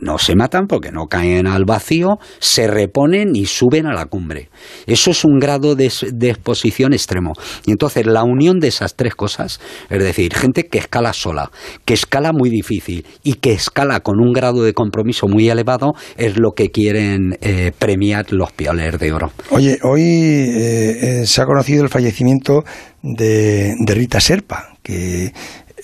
no 0.00 0.18
se 0.18 0.36
matan 0.36 0.66
porque 0.66 0.90
no 0.92 1.06
caen 1.06 1.46
al 1.46 1.64
vacío, 1.64 2.18
se 2.38 2.66
reponen 2.66 3.34
y 3.34 3.46
suben 3.46 3.86
a 3.86 3.94
la 3.94 4.06
cumbre. 4.06 4.48
Eso 4.86 5.10
es 5.10 5.24
un 5.24 5.38
grado 5.38 5.74
de, 5.74 5.86
exposición 5.86 6.92
extremo. 6.92 7.32
Y 7.66 7.72
entonces 7.72 8.06
la 8.06 8.22
unión 8.22 8.60
de 8.60 8.68
esas 8.68 8.94
tres 8.94 9.14
cosas, 9.14 9.60
es 9.90 10.02
decir, 10.02 10.34
gente 10.34 10.64
que 10.64 10.78
escala 10.78 11.12
sola, 11.12 11.50
que 11.84 11.94
escala 11.94 12.32
muy 12.32 12.50
difícil 12.50 13.06
y 13.22 13.34
que 13.34 13.52
escala 13.52 14.00
con 14.00 14.20
un 14.20 14.32
grado 14.32 14.62
de 14.62 14.74
compromiso 14.74 15.26
muy 15.26 15.48
elevado, 15.48 15.92
es 16.16 16.38
lo 16.38 16.52
que 16.52 16.70
quieren 16.70 17.36
eh, 17.40 17.72
premiar 17.78 18.32
los 18.32 18.52
pioleros 18.52 19.00
de 19.00 19.12
oro. 19.12 19.32
Oye, 19.50 19.78
hoy 19.82 20.02
eh, 20.02 21.20
eh, 21.22 21.26
se 21.26 21.42
ha 21.42 21.46
conocido 21.46 21.82
el 21.82 21.88
fallecimiento 21.88 22.64
de, 23.02 23.74
de 23.78 23.94
Rita 23.94 24.20
Serpa, 24.20 24.76
que 24.82 25.32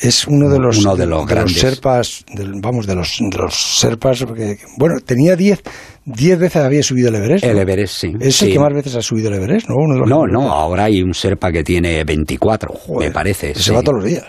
es 0.00 0.26
uno 0.26 0.48
de 0.48 0.58
los, 0.58 0.78
uno 0.78 0.96
de 0.96 1.06
los, 1.06 1.26
de 1.26 1.34
los 1.36 1.52
serpas, 1.52 2.24
de, 2.34 2.44
vamos, 2.60 2.86
de 2.86 2.94
los, 2.94 3.16
de 3.20 3.38
los 3.38 3.54
serpas, 3.54 4.24
porque, 4.24 4.58
bueno, 4.76 4.96
tenía 5.04 5.36
10 5.36 5.62
diez 6.04 6.38
veces 6.38 6.62
había 6.62 6.82
subido 6.82 7.08
el 7.08 7.14
Everest. 7.16 7.44
¿no? 7.44 7.50
El 7.50 7.58
Everest, 7.58 7.94
sí. 7.94 8.12
Es 8.20 8.36
sí. 8.36 8.46
el 8.46 8.52
que 8.52 8.58
más 8.58 8.74
veces 8.74 8.94
ha 8.96 9.02
subido 9.02 9.28
el 9.28 9.34
Everest, 9.36 9.68
¿no? 9.68 9.76
Uno 9.76 9.94
de 9.94 10.00
los 10.00 10.08
no, 10.08 10.26
no, 10.26 10.52
ahora 10.52 10.84
hay 10.84 11.02
un 11.02 11.14
serpa 11.14 11.50
que 11.50 11.62
tiene 11.64 12.04
24, 12.04 12.72
Joder, 12.72 13.08
me 13.08 13.14
parece. 13.14 13.54
Se 13.54 13.62
sí. 13.62 13.70
va 13.70 13.82
todos 13.82 14.02
los 14.02 14.04
días. 14.04 14.26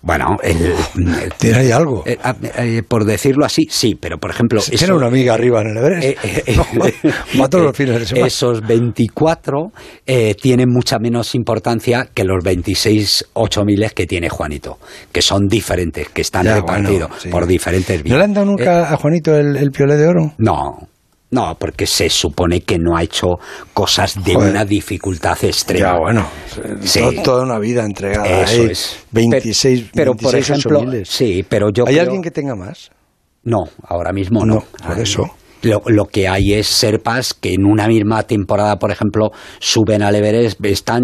Bueno, 0.00 0.36
el, 0.42 0.56
el, 0.56 1.32
tiene 1.38 1.58
ahí 1.58 1.70
algo. 1.72 2.04
Eh, 2.06 2.16
eh, 2.58 2.82
por 2.86 3.04
decirlo 3.04 3.44
así, 3.44 3.66
sí, 3.68 3.96
pero 4.00 4.18
por 4.18 4.30
ejemplo. 4.30 4.60
Tiene 4.60 4.84
eso, 4.84 4.96
una 4.96 5.08
amiga 5.08 5.34
arriba 5.34 5.60
en 5.62 5.68
el 5.68 5.76
Everest. 5.78 6.24
Eh, 6.24 6.56
no, 6.56 7.42
va 7.42 7.48
todos 7.50 7.64
los 7.64 7.76
fines 7.76 7.98
de 7.98 8.06
semana. 8.06 8.26
Esos 8.26 8.60
24 8.66 9.72
eh, 10.06 10.34
tienen 10.40 10.68
mucha 10.70 10.98
menos 10.98 11.34
importancia 11.34 12.08
que 12.14 12.24
los 12.24 12.42
26 12.44 13.30
8000 13.32 13.92
que 13.92 14.06
tiene 14.06 14.28
Juanito, 14.28 14.78
que 15.10 15.20
son 15.20 15.48
diferentes, 15.48 16.08
que 16.10 16.22
están 16.22 16.44
ya, 16.44 16.56
repartidos 16.56 17.08
bueno, 17.08 17.14
sí. 17.18 17.28
por 17.28 17.46
diferentes 17.46 18.02
vías. 18.02 18.12
¿No 18.12 18.18
le 18.18 18.24
han 18.24 18.34
dado 18.34 18.46
nunca 18.46 18.92
a 18.92 18.96
Juanito 18.96 19.34
el, 19.34 19.56
el 19.56 19.70
piolé 19.70 19.96
de 19.96 20.06
oro? 20.06 20.32
No. 20.38 20.88
No, 21.30 21.56
porque 21.58 21.86
se 21.86 22.08
supone 22.08 22.62
que 22.62 22.78
no 22.78 22.96
ha 22.96 23.02
hecho 23.02 23.38
cosas 23.74 24.14
de 24.24 24.34
Joder. 24.34 24.50
una 24.50 24.64
dificultad 24.64 25.36
extrema. 25.44 25.92
Ya, 25.92 25.98
bueno, 25.98 26.26
sí. 26.80 27.00
toda 27.22 27.42
una 27.42 27.58
vida 27.58 27.84
entregada. 27.84 28.42
Eso 28.42 28.62
¿eh? 28.62 28.70
es. 28.70 29.04
26, 29.12 29.90
pero, 29.92 30.12
26 30.12 30.22
por 30.22 30.34
ejemplo, 30.38 31.04
sí, 31.04 31.44
pero 31.46 31.70
yo 31.70 31.84
¿Hay 31.86 31.94
creo... 31.94 32.04
alguien 32.04 32.22
que 32.22 32.30
tenga 32.30 32.54
más? 32.54 32.90
No, 33.44 33.64
ahora 33.82 34.12
mismo 34.12 34.44
no. 34.44 34.54
no 34.54 34.64
por 34.86 34.98
eso. 34.98 35.24
Lo, 35.62 35.82
lo, 35.86 36.04
que 36.04 36.28
hay 36.28 36.54
es 36.54 36.66
serpas 36.66 37.34
que 37.34 37.54
en 37.54 37.64
una 37.64 37.88
misma 37.88 38.22
temporada, 38.22 38.78
por 38.78 38.90
ejemplo, 38.90 39.30
suben 39.58 40.02
al 40.02 40.14
Everest, 40.14 40.64
están, 40.64 41.02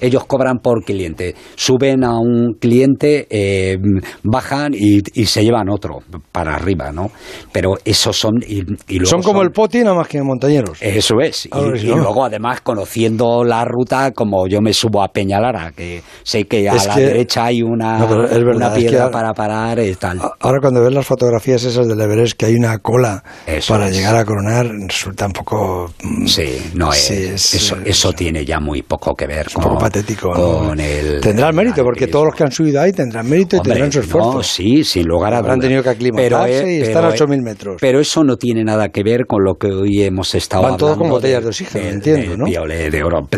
ellos 0.00 0.24
cobran 0.24 0.58
por 0.58 0.84
cliente, 0.84 1.34
suben 1.54 2.04
a 2.04 2.18
un 2.18 2.54
cliente, 2.58 3.26
eh, 3.30 3.78
bajan 4.22 4.72
y, 4.74 5.00
y, 5.14 5.26
se 5.26 5.44
llevan 5.44 5.68
otro 5.68 5.98
para 6.32 6.54
arriba, 6.54 6.92
¿no? 6.92 7.10
Pero 7.52 7.74
esos 7.84 8.16
son... 8.16 8.32
Y, 8.46 8.60
y 8.88 8.98
luego 8.98 9.10
son 9.10 9.22
como 9.22 9.42
el 9.42 9.50
poti, 9.50 9.78
nada 9.80 9.94
más 9.94 10.08
que 10.08 10.22
montañeros. 10.22 10.78
Eso 10.80 11.20
es. 11.20 11.46
Y, 11.46 11.86
luego, 11.86 12.24
además, 12.24 12.60
conociendo 12.60 13.44
la 13.44 13.64
ruta, 13.64 14.12
como 14.12 14.46
yo 14.48 14.60
me 14.60 14.72
subo 14.72 15.02
a 15.02 15.08
Peñalara, 15.08 15.72
que 15.72 16.02
sé 16.22 16.44
que 16.44 16.68
a 16.68 16.74
es 16.74 16.86
la 16.86 16.94
que, 16.94 17.00
derecha 17.00 17.44
hay 17.46 17.62
una, 17.62 17.98
no, 17.98 18.08
verdad, 18.08 18.56
una 18.56 18.72
piedra 18.72 18.98
es 18.98 19.06
que, 19.06 19.12
para 19.12 19.32
parar 19.32 19.78
y 19.80 19.94
tal. 19.94 20.20
Ahora 20.40 20.58
cuando 20.60 20.82
ves 20.82 20.92
las 20.92 21.06
fotografías 21.06 21.64
esas 21.64 21.86
del 21.86 22.00
Everest, 22.00 22.38
que 22.38 22.46
hay 22.46 22.54
una 22.54 22.78
cola 22.78 23.22
Eso 23.46 23.74
para 23.74 23.89
llegar 23.90 24.16
a 24.16 24.24
coronar, 24.24 24.66
resulta 24.88 25.26
un 25.26 25.32
poco... 25.32 25.92
mm, 26.02 26.26
Sí, 26.26 26.70
no 26.74 26.92
sí, 26.92 27.14
es, 27.14 27.20
es- 27.30 27.54
eso, 27.54 27.76
es- 27.76 27.86
eso 27.86 28.12
tiene 28.12 28.44
ya 28.44 28.60
muy 28.60 28.82
poco 28.82 29.14
que 29.14 29.26
ver 29.26 29.46
un 29.48 29.54
con, 29.54 29.64
poco 29.64 29.78
patético. 29.78 30.28
¿no? 30.34 30.68
con 30.68 30.80
el... 30.80 31.20
Tendrá 31.20 31.48
el 31.48 31.54
mérito, 31.54 31.82
porque 31.82 32.06
todos 32.06 32.26
los 32.26 32.34
que 32.34 32.44
han 32.44 32.52
subido 32.52 32.80
ahí 32.80 32.92
tendrán 32.92 33.28
mérito 33.28 33.56
y 33.56 33.58
Hombre, 33.58 33.72
tendrán 33.74 33.92
su 33.92 34.00
esfuerzo. 34.00 34.32
No, 34.34 34.42
sí, 34.42 34.84
sin 34.84 35.06
lugar 35.06 35.34
a 35.34 35.42
dudas. 35.42 35.58
tenido 35.60 35.82
que 35.82 35.88
aclimatarse 35.90 36.52
Pero, 36.58 36.68
y 36.70 36.74
eh, 36.76 36.80
estar 36.82 37.04
a 37.04 37.10
pero, 37.10 37.26
8.000 37.26 37.34
eh, 37.38 37.42
metros. 37.42 37.76
Pero 37.80 38.00
eso 38.00 38.24
no 38.24 38.36
tiene 38.36 38.64
nada 38.64 38.88
que 38.88 39.02
ver 39.02 39.26
con 39.26 39.44
lo 39.44 39.54
que 39.54 39.68
hoy 39.68 40.02
hemos 40.02 40.34
estado 40.34 40.62
Van 40.64 40.76
todos 40.76 40.92
con 40.92 41.06
hablando 41.06 41.16
botellas 41.16 41.42
de 41.42 41.48
oxígeno, 41.48 41.84
del- 41.84 41.94
entiendo, 41.94 42.30
del 42.30 42.38
¿no? 42.38 42.44
Biolé 42.46 42.90
de 42.90 43.02
oro. 43.02 43.28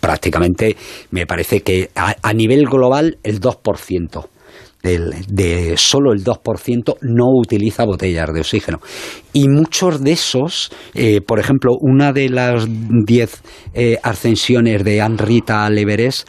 Prácticamente 0.00 0.76
me 1.10 1.26
parece 1.26 1.60
que 1.62 1.90
a, 1.94 2.14
a 2.22 2.32
nivel 2.32 2.66
global 2.66 3.18
el 3.22 3.40
2%. 3.40 4.26
De 4.96 5.74
solo 5.76 6.12
el 6.12 6.24
2% 6.24 6.96
no 7.02 7.26
utiliza 7.34 7.84
botellas 7.84 8.32
de 8.32 8.40
oxígeno. 8.40 8.80
Y 9.32 9.48
muchos 9.48 10.02
de 10.02 10.12
esos, 10.12 10.70
eh, 10.94 11.20
por 11.20 11.38
ejemplo, 11.38 11.72
una 11.80 12.12
de 12.12 12.28
las 12.28 12.66
10 12.68 13.42
eh, 13.74 13.98
ascensiones 14.02 14.84
de 14.84 15.00
Anrita 15.00 15.64
al 15.64 15.78
Everest, 15.78 16.28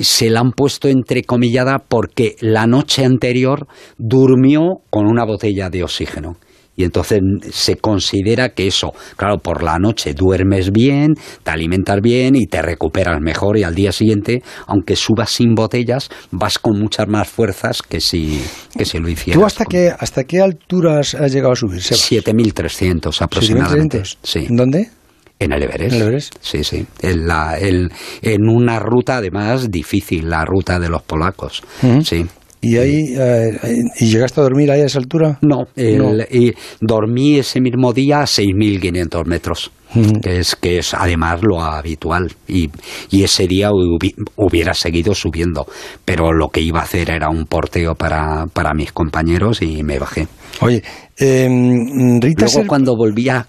se 0.00 0.28
la 0.30 0.40
han 0.40 0.50
puesto 0.52 0.88
entrecomillada 0.88 1.78
porque 1.78 2.36
la 2.40 2.66
noche 2.66 3.04
anterior 3.04 3.66
durmió 3.96 4.80
con 4.90 5.06
una 5.06 5.24
botella 5.24 5.70
de 5.70 5.84
oxígeno. 5.84 6.36
Y 6.76 6.84
entonces 6.84 7.20
se 7.52 7.76
considera 7.76 8.48
que 8.48 8.66
eso, 8.66 8.92
claro, 9.16 9.38
por 9.38 9.62
la 9.62 9.78
noche 9.78 10.12
duermes 10.14 10.72
bien, 10.72 11.14
te 11.42 11.50
alimentas 11.50 12.00
bien 12.02 12.34
y 12.34 12.46
te 12.46 12.60
recuperas 12.62 13.20
mejor 13.20 13.56
y 13.58 13.62
al 13.62 13.74
día 13.74 13.92
siguiente, 13.92 14.42
aunque 14.66 14.96
subas 14.96 15.30
sin 15.30 15.54
botellas, 15.54 16.08
vas 16.32 16.58
con 16.58 16.78
muchas 16.80 17.06
más 17.08 17.28
fuerzas 17.28 17.80
que 17.82 18.00
si, 18.00 18.42
que 18.76 18.84
si 18.84 18.98
lo 18.98 19.08
hicieras. 19.08 19.40
¿Tú 19.40 19.46
hasta 19.46 19.64
con 19.64 19.70
qué, 19.70 19.92
hasta 19.96 20.24
qué 20.24 20.40
alturas 20.40 21.14
has 21.14 21.32
llegado 21.32 21.52
a 21.52 21.56
subir? 21.56 21.80
Sebas? 21.80 22.10
7.300 22.10 23.22
aproximadamente. 23.22 24.00
7.300. 24.02 24.16
Sí. 24.22 24.46
¿En 24.48 24.56
dónde? 24.56 24.90
En 25.38 25.52
el 25.52 25.62
Everest. 25.64 25.94
¿En 25.94 26.00
el 26.00 26.06
Everest? 26.08 26.34
Sí, 26.40 26.64
sí. 26.64 26.86
En, 27.02 27.26
la, 27.26 27.58
el- 27.58 27.90
en 28.22 28.48
una 28.48 28.78
ruta, 28.78 29.16
además, 29.18 29.70
difícil, 29.70 30.28
la 30.30 30.44
ruta 30.44 30.78
de 30.78 30.88
los 30.88 31.02
polacos. 31.02 31.62
Sí. 32.04 32.24
¿Y 32.64 32.76
ahí 32.78 33.14
eh, 33.18 33.58
y 34.00 34.06
llegaste 34.06 34.40
a 34.40 34.44
dormir 34.44 34.70
ahí 34.70 34.80
a 34.80 34.86
esa 34.86 34.98
altura? 34.98 35.38
No, 35.42 35.64
el- 35.76 35.98
No. 35.98 36.12
y 36.30 36.52
dormí 36.80 37.38
ese 37.38 37.60
mismo 37.60 37.92
día 37.92 38.20
a 38.20 38.26
6.500 38.26 39.26
metros, 39.26 39.70
Ujú. 39.94 40.20
que, 40.22 40.38
es, 40.40 40.56
que 40.56 40.78
es 40.78 40.94
además 40.94 41.40
lo 41.42 41.60
habitual. 41.60 42.32
Y, 42.48 42.70
y 43.10 43.22
ese 43.22 43.46
día 43.46 43.70
hubi- 43.70 44.14
hubiera 44.36 44.74
seguido 44.74 45.14
subiendo, 45.14 45.66
pero 46.04 46.32
lo 46.32 46.48
que 46.48 46.60
iba 46.60 46.80
a 46.80 46.84
hacer 46.84 47.10
era 47.10 47.28
un 47.28 47.44
porteo 47.46 47.94
para, 47.94 48.46
para 48.52 48.72
mis 48.74 48.92
compañeros 48.92 49.60
y 49.62 49.82
me 49.82 49.98
bajé. 49.98 50.26
Oye, 50.60 50.82
eh, 51.18 51.48
Rita 52.20 52.44
Luego 52.44 52.58
Ser- 52.60 52.66
cuando 52.66 52.96
volví 52.96 53.28
a, 53.28 53.46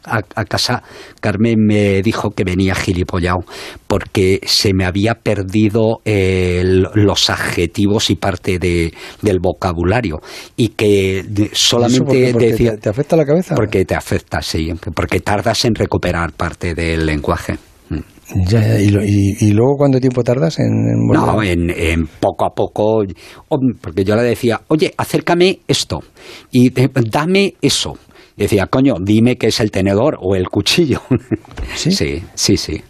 casa, 0.47 0.83
Carmen 1.19 1.55
me 1.65 2.01
dijo 2.01 2.31
que 2.31 2.43
venía 2.43 2.75
gilipollado 2.75 3.39
porque 3.87 4.39
se 4.45 4.73
me 4.73 4.85
había 4.85 5.15
perdido 5.15 5.99
eh, 6.05 6.59
el- 6.61 6.87
los 6.93 7.29
adjetivos 7.29 8.09
y 8.09 8.15
parte 8.15 8.59
de, 8.59 8.93
del 9.21 9.39
vocabulario 9.39 10.19
y 10.55 10.69
que 10.69 11.23
de- 11.27 11.45
¿Eso 11.45 11.77
solamente? 11.79 12.31
¿Porque 12.31 12.51
decía... 12.51 12.71
te, 12.71 12.77
te 12.77 12.89
afecta 12.89 13.15
la 13.15 13.25
cabeza? 13.25 13.55
Porque 13.55 13.85
te 13.85 13.95
afecta, 13.95 14.41
sí, 14.41 14.71
porque 14.93 15.19
tardas 15.19 15.65
en 15.65 15.75
recuperar 15.75 16.31
parte 16.33 16.73
del 16.73 17.05
lenguaje. 17.05 17.57
Ya, 18.33 18.59
ya, 18.59 18.79
y, 18.79 18.87
y- 18.87 19.35
y 19.47 19.51
luego 19.51 19.75
cuánto 19.77 19.99
tiempo 19.99 20.23
tardas 20.23 20.57
en, 20.59 20.65
en 20.65 21.07
volver? 21.07 21.25
No, 21.35 21.43
en, 21.43 21.69
en 21.69 22.07
poco 22.07 22.45
a 22.45 22.49
poco, 22.55 23.03
o- 23.49 23.59
porque 23.81 24.03
yo 24.03 24.15
le 24.15 24.23
decía, 24.23 24.61
oye, 24.67 24.91
acércame 24.97 25.59
esto 25.67 25.99
y 26.51 26.71
dame 27.09 27.53
eso. 27.61 27.97
Y 28.37 28.41
decía, 28.43 28.65
coño, 28.67 28.95
dime 28.99 29.35
qué 29.37 29.47
es 29.47 29.59
el 29.59 29.69
tenedor 29.71 30.17
o 30.19 30.35
el 30.35 30.49
cuchillo. 30.49 31.01
¿Sí? 31.75 31.91
sí, 31.91 32.23
sí. 32.33 32.57
sí. 32.57 32.81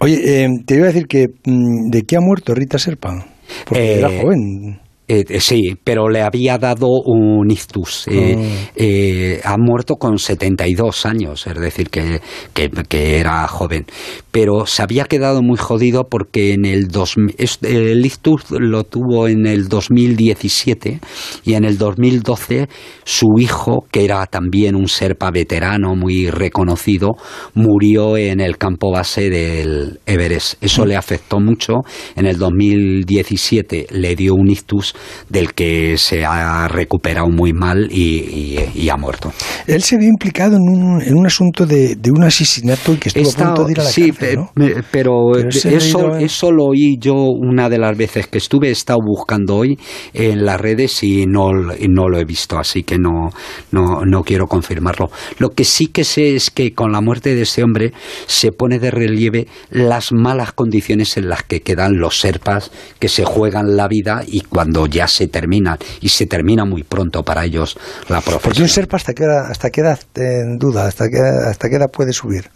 Oye, 0.00 0.44
eh, 0.44 0.48
te 0.66 0.74
iba 0.74 0.84
a 0.84 0.88
decir 0.88 1.06
que 1.06 1.28
mm, 1.44 1.90
¿de 1.90 2.02
qué 2.02 2.16
ha 2.16 2.20
muerto 2.20 2.54
Rita 2.54 2.76
Serpa? 2.78 3.24
Porque 3.64 3.94
Eh, 3.94 3.98
era 3.98 4.08
joven. 4.20 4.80
Eh, 5.12 5.24
eh, 5.28 5.40
sí, 5.40 5.76
pero 5.84 6.08
le 6.08 6.22
había 6.22 6.56
dado 6.56 6.88
un 7.04 7.50
ictus. 7.50 8.06
Eh, 8.08 8.34
Ah. 8.38 8.70
eh, 8.76 9.40
ha 9.44 9.56
muerto 9.58 9.96
con 9.96 10.16
72 10.16 11.04
años, 11.04 11.46
es 11.46 11.54
decir, 11.60 11.90
que, 11.90 12.22
que, 12.54 12.70
que 12.88 13.18
era 13.18 13.46
joven. 13.46 13.84
Pero 14.30 14.64
se 14.64 14.80
había 14.82 15.04
quedado 15.04 15.42
muy 15.42 15.58
jodido 15.58 16.04
porque 16.08 16.54
en 16.54 16.64
el 16.64 16.88
2000 16.88 17.34
es- 17.36 17.58
el 17.62 18.04
ictus 18.06 18.50
lo 18.52 18.84
tuvo 18.84 19.28
en 19.28 19.46
el 19.46 19.68
2017 19.68 21.00
y 21.44 21.54
en 21.54 21.64
el 21.64 21.76
2012 21.76 22.68
su 23.04 23.26
hijo, 23.38 23.84
que 23.90 24.04
era 24.06 24.24
también 24.24 24.74
un 24.74 24.88
serpa 24.88 25.30
veterano 25.30 25.94
muy 25.94 26.30
reconocido, 26.30 27.10
murió 27.52 28.16
en 28.16 28.40
el 28.40 28.56
campo 28.56 28.90
base 28.90 29.28
del 29.28 30.00
Everest. 30.06 30.54
Eso 30.62 30.86
le 30.86 30.96
afectó 30.96 31.38
mucho. 31.38 31.74
En 32.16 32.24
el 32.24 32.38
2017 32.38 33.88
le 33.90 34.16
dio 34.16 34.34
un 34.34 34.50
ictus 34.50 34.94
del 35.28 35.52
que 35.54 35.96
se 35.98 36.24
ha 36.24 36.68
recuperado 36.68 37.28
muy 37.28 37.52
mal 37.52 37.88
y, 37.90 38.18
y- 38.18 38.70
y 38.74 38.88
ha 38.88 38.96
muerto. 38.96 39.32
Él 39.66 39.82
se 39.82 39.96
vio 39.96 40.08
implicado 40.08 40.56
en 40.56 40.62
un, 40.62 41.02
en 41.02 41.14
un 41.16 41.26
asunto 41.26 41.66
de, 41.66 41.96
de 41.96 42.10
un 42.10 42.22
asesinato 42.24 42.92
y 42.94 42.96
que 42.96 43.08
estuvo 43.08 43.28
Está- 43.28 43.44
a 43.44 43.54
punto 43.54 43.64
de 43.66 43.72
ir 43.72 43.80
a 43.80 43.84
la 43.84 43.90
sí, 43.90 44.10
cárcel, 44.12 44.36
¿no? 44.36 44.50
pe- 44.54 44.74
pe- 44.74 44.82
pero, 44.90 45.12
Pero 45.32 45.48
eso, 45.48 46.14
en- 46.16 46.22
eso 46.24 46.50
lo 46.52 46.64
oí 46.66 46.96
yo 46.98 47.14
una 47.14 47.68
de 47.68 47.78
las 47.78 47.96
veces 47.96 48.26
que 48.26 48.38
estuve, 48.38 48.68
he 48.68 48.72
estado 48.72 48.98
buscando 49.04 49.56
hoy 49.56 49.78
en 50.12 50.44
las 50.44 50.60
redes 50.60 51.02
y 51.02 51.26
no, 51.26 51.50
no 51.52 52.08
lo 52.08 52.18
he 52.18 52.24
visto, 52.24 52.58
así 52.58 52.82
que 52.82 52.98
no, 52.98 53.30
no, 53.70 54.04
no 54.04 54.22
quiero 54.22 54.46
confirmarlo. 54.46 55.10
Lo 55.38 55.50
que 55.50 55.64
sí 55.64 55.86
que 55.88 56.04
sé 56.04 56.34
es 56.34 56.50
que 56.50 56.72
con 56.74 56.92
la 56.92 57.00
muerte 57.00 57.34
de 57.34 57.42
ese 57.42 57.62
hombre 57.62 57.92
se 58.26 58.52
pone 58.52 58.78
de 58.78 58.90
relieve 58.90 59.46
las 59.70 60.12
malas 60.12 60.52
condiciones 60.52 61.16
en 61.16 61.28
las 61.28 61.42
que 61.42 61.60
quedan 61.60 61.98
los 61.98 62.18
serpas 62.20 62.70
que 62.98 63.08
se 63.08 63.24
juegan 63.24 63.76
la 63.76 63.88
vida 63.88 64.22
y 64.26 64.40
cuando 64.42 64.81
ya 64.86 65.08
se 65.08 65.28
terminan, 65.28 65.78
y 66.00 66.08
se 66.08 66.26
termina 66.26 66.64
muy 66.64 66.82
pronto 66.82 67.22
para 67.22 67.44
ellos 67.44 67.76
la 68.08 68.20
profesión. 68.20 68.40
Porque 68.42 68.62
un 68.62 68.68
serpa 68.68 68.96
hasta 68.96 69.14
qué 69.14 69.24
edad, 69.24 69.50
hasta 69.50 69.70
qué 69.70 69.80
edad 69.80 70.00
eh, 70.14 70.40
en 70.44 70.58
duda, 70.58 70.86
hasta 70.86 71.08
qué, 71.08 71.18
hasta 71.18 71.68
qué 71.68 71.76
edad 71.76 71.90
puede 71.90 72.12
subir. 72.12 72.50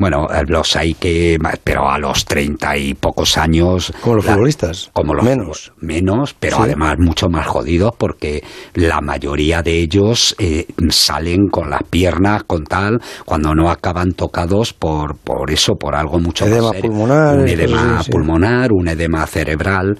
Bueno, 0.00 0.26
eh, 0.34 0.44
los 0.48 0.74
hay 0.76 0.94
que, 0.94 1.36
pero 1.62 1.88
a 1.90 1.98
los 1.98 2.24
treinta 2.24 2.74
y 2.74 2.94
pocos 2.94 3.36
años. 3.36 3.92
Como 4.00 4.16
los 4.16 4.24
la- 4.24 4.32
futbolistas. 4.32 4.90
Como 4.94 5.12
los 5.14 5.22
Menos. 5.24 5.72
Menos, 5.78 6.34
pero 6.40 6.56
Sí. 6.56 6.62
además 6.64 6.96
mucho 6.98 7.28
más 7.28 7.46
jodidos 7.46 7.92
porque 7.98 8.42
la 8.74 9.02
mayoría 9.02 9.60
de 9.62 9.78
ellos 9.78 10.34
eh, 10.38 10.66
salen 10.88 11.48
con 11.50 11.68
las 11.68 11.82
piernas, 11.90 12.44
con 12.44 12.64
tal, 12.64 12.98
cuando 13.26 13.54
no 13.54 13.70
acaban 13.70 14.12
tocados 14.12 14.72
por, 14.72 15.18
por 15.18 15.50
eso, 15.50 15.74
por 15.74 15.94
algo 15.94 16.18
mucho 16.18 16.46
Edema 16.46 16.62
más 16.68 16.70
serio. 16.72 16.90
pulmonar, 16.90 17.38
Un 17.38 17.48
edema 17.48 17.98
sí, 17.98 18.04
sí. 18.04 18.10
pulmonar, 18.10 18.72
un 18.72 18.88
edema 18.88 19.26
cerebral. 19.26 19.98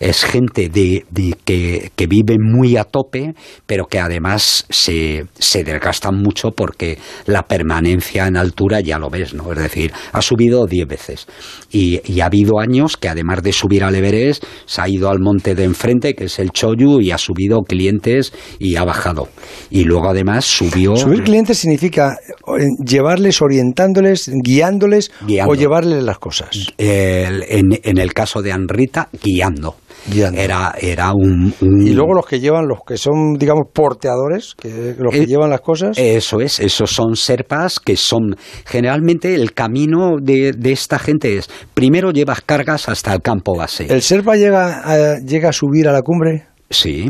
Es 0.00 0.24
gente 0.24 0.70
de, 0.70 1.04
de 1.10 1.36
que, 1.44 1.92
que 1.94 2.06
vive 2.06 2.36
muy 2.40 2.78
a 2.78 2.84
tope, 2.84 3.34
pero 3.66 3.84
que 3.84 4.00
además 4.00 4.64
se, 4.70 5.26
se 5.38 5.62
desgastan 5.62 6.16
mucho 6.16 6.52
porque 6.52 6.98
la 7.26 7.42
permanencia 7.42 8.26
en 8.26 8.38
altura 8.38 8.80
ya 8.80 8.98
lo 8.98 9.10
ves, 9.10 9.34
¿no? 9.34 9.41
Es 9.50 9.58
decir, 9.58 9.92
ha 10.12 10.22
subido 10.22 10.66
10 10.66 10.86
veces. 10.86 11.26
Y, 11.70 12.00
y 12.04 12.20
ha 12.20 12.26
habido 12.26 12.60
años 12.60 12.96
que 12.96 13.08
además 13.08 13.42
de 13.42 13.52
subir 13.52 13.82
al 13.84 13.94
Everest, 13.94 14.44
se 14.66 14.80
ha 14.80 14.88
ido 14.88 15.08
al 15.10 15.18
monte 15.20 15.54
de 15.54 15.64
enfrente, 15.64 16.14
que 16.14 16.24
es 16.24 16.38
el 16.38 16.50
Choyu, 16.50 17.00
y 17.00 17.10
ha 17.10 17.18
subido 17.18 17.60
clientes 17.62 18.32
y 18.58 18.76
ha 18.76 18.84
bajado. 18.84 19.28
Y 19.70 19.84
luego 19.84 20.10
además 20.10 20.44
subió... 20.44 20.94
Subir 20.96 21.22
clientes 21.24 21.58
significa 21.58 22.14
eh, 22.58 22.66
llevarles, 22.84 23.40
orientándoles, 23.42 24.30
guiándoles 24.32 25.10
Guiando. 25.26 25.52
o 25.52 25.54
llevarles 25.56 26.02
las 26.02 26.18
cosas. 26.18 26.48
el- 26.78 27.42
en, 27.48 27.80
en 27.82 27.98
el 27.98 28.12
caso 28.12 28.42
de 28.42 28.52
Anrita, 28.52 29.08
guiando. 29.22 29.76
Era, 30.10 30.74
era 30.80 31.12
un, 31.12 31.54
un- 31.60 31.86
Y 31.86 31.90
luego 31.92 32.14
los 32.14 32.26
que 32.26 32.40
llevan, 32.40 32.66
los 32.66 32.80
que 32.86 32.96
son, 32.96 33.34
digamos, 33.38 33.68
porteadores, 33.72 34.54
que, 34.56 34.94
los 34.98 35.12
que 35.12 35.22
Eh, 35.22 35.26
llevan 35.26 35.50
las 35.50 35.60
cosas. 35.60 35.96
Eso 35.98 36.40
es, 36.40 36.60
esos 36.60 36.90
son 36.90 37.16
serpas 37.16 37.78
que 37.78 37.96
son 37.96 38.36
generalmente 38.66 39.34
el 39.34 39.52
camino 39.52 40.16
de, 40.20 40.52
de 40.52 40.72
esta 40.72 40.98
gente 40.98 41.36
es 41.36 41.48
primero 41.74 42.10
llevas 42.10 42.40
cargas 42.40 42.88
hasta 42.88 43.12
el 43.14 43.20
campo 43.22 43.54
base. 43.56 43.86
¿El 43.92 44.02
serpa 44.02 44.36
llega 44.36 44.82
a, 44.84 45.18
llega 45.20 45.50
a 45.50 45.52
subir 45.52 45.88
a 45.88 45.92
la 45.92 46.02
cumbre? 46.02 46.46
Sí, 46.70 47.04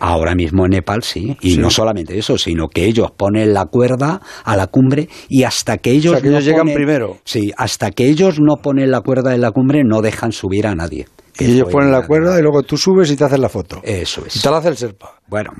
ahora 0.00 0.34
mismo 0.34 0.66
en 0.66 0.72
Nepal 0.72 1.02
sí. 1.02 1.34
Y 1.40 1.56
no 1.56 1.70
solamente 1.70 2.18
eso, 2.18 2.36
sino 2.36 2.68
que 2.68 2.84
ellos 2.84 3.10
ponen 3.16 3.54
la 3.54 3.64
cuerda 3.64 4.20
a 4.44 4.54
la 4.54 4.66
cumbre 4.66 5.08
y 5.30 5.44
hasta 5.44 5.78
que 5.78 5.92
ellos, 5.92 6.22
no 6.22 6.40
llegan 6.40 6.66
primero. 6.74 7.16
Sí, 7.24 7.50
hasta 7.56 7.90
que 7.90 8.06
ellos 8.06 8.38
no 8.38 8.56
ponen 8.62 8.90
la 8.90 9.00
cuerda 9.00 9.34
en 9.34 9.40
la 9.40 9.50
cumbre 9.50 9.82
no 9.82 10.02
dejan 10.02 10.32
subir 10.32 10.66
a 10.66 10.74
nadie. 10.74 11.06
Y 11.38 11.52
ellos 11.52 11.68
ponen 11.70 11.92
la 11.92 12.06
cuerda 12.06 12.38
y 12.38 12.42
luego 12.42 12.62
tú 12.62 12.76
subes 12.76 13.10
y 13.10 13.16
te 13.16 13.24
haces 13.24 13.38
la 13.38 13.48
foto. 13.48 13.80
Eso 13.82 14.24
es. 14.26 14.36
Y 14.36 14.40
te 14.40 14.50
la 14.50 14.58
hace 14.58 14.68
el 14.68 14.76
Serpa. 14.76 15.17
Bueno, 15.28 15.50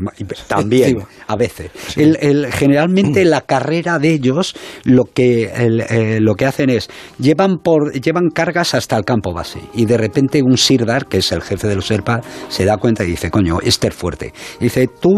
también, 0.47 1.05
a 1.27 1.37
veces. 1.37 1.71
generalmente 1.95 3.27
la 3.27 3.43
carrera 3.43 3.99
de 3.99 4.15
ellos 4.15 4.55
lo 4.85 5.05
que, 5.05 5.43
eh, 5.45 6.21
lo 6.23 6.37
que 6.37 6.47
hacen 6.47 6.71
es, 6.71 6.89
llevan, 7.19 7.59
por, 7.59 7.93
llevan 7.93 8.31
cargas 8.31 8.75
hasta 8.75 8.97
el 8.97 9.05
campo 9.05 9.35
base 9.35 9.61
y 9.75 9.85
de 9.85 9.99
repente 9.99 10.43
un 10.43 10.57
Sirdar, 10.57 11.05
que 11.05 11.19
es 11.19 11.33
el 11.33 11.43
jefe 11.43 11.69
de 11.69 11.75
los 11.75 11.87
Serpa, 11.87 12.23
se 12.49 12.65
da 12.65 12.79
cuenta 12.79 13.05
y 13.05 13.09
dice, 13.09 13.31
coño, 13.31 13.59
este 13.63 13.89
es 13.89 13.95
fuerte. 13.95 14.33
dice, 14.59 14.89
tú 14.89 15.11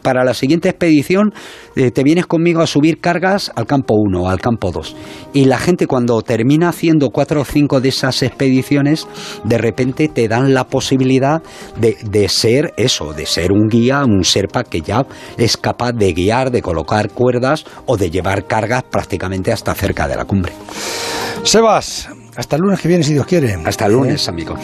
para 0.00 0.24
la 0.24 0.32
siguiente 0.32 0.70
expedición 0.70 1.34
eh, 1.76 1.90
te 1.90 2.02
vienes 2.02 2.26
conmigo 2.26 2.62
a 2.62 2.66
subir 2.66 3.00
cargas 3.00 3.52
al 3.56 3.66
campo 3.66 3.94
1 3.94 4.22
o 4.22 4.28
al 4.30 4.40
campo 4.40 4.72
2. 4.72 4.96
Y 5.34 5.44
la 5.44 5.58
gente 5.58 5.86
cuando 5.86 6.22
termina 6.22 6.70
haciendo 6.70 7.10
cuatro 7.10 7.42
o 7.42 7.44
cinco 7.44 7.82
de 7.82 7.90
esas 7.90 8.22
expediciones, 8.22 9.06
de 9.44 9.58
repente 9.58 10.08
te 10.08 10.28
dan 10.28 10.54
la 10.54 10.64
posibilidad 10.64 11.42
de, 11.78 11.98
de 12.10 12.28
ser 12.30 12.72
eso, 12.78 13.12
de 13.12 13.26
ser 13.26 13.52
un 13.52 13.68
guía, 13.68 13.97
un 14.04 14.24
serpa 14.24 14.64
que 14.64 14.80
ya 14.80 15.06
es 15.36 15.56
capaz 15.56 15.92
de 15.92 16.12
guiar, 16.12 16.50
de 16.50 16.62
colocar 16.62 17.10
cuerdas 17.10 17.64
o 17.86 17.96
de 17.96 18.10
llevar 18.10 18.46
cargas 18.46 18.82
prácticamente 18.82 19.52
hasta 19.52 19.74
cerca 19.74 20.08
de 20.08 20.16
la 20.16 20.24
cumbre. 20.24 20.52
Sebas, 21.44 22.08
hasta 22.36 22.56
el 22.56 22.62
lunes 22.62 22.80
que 22.80 22.88
viene, 22.88 23.04
si 23.04 23.12
Dios 23.12 23.26
quiere. 23.26 23.58
Hasta 23.64 23.86
el 23.86 23.92
lunes, 23.92 24.28
amigo. 24.28 24.56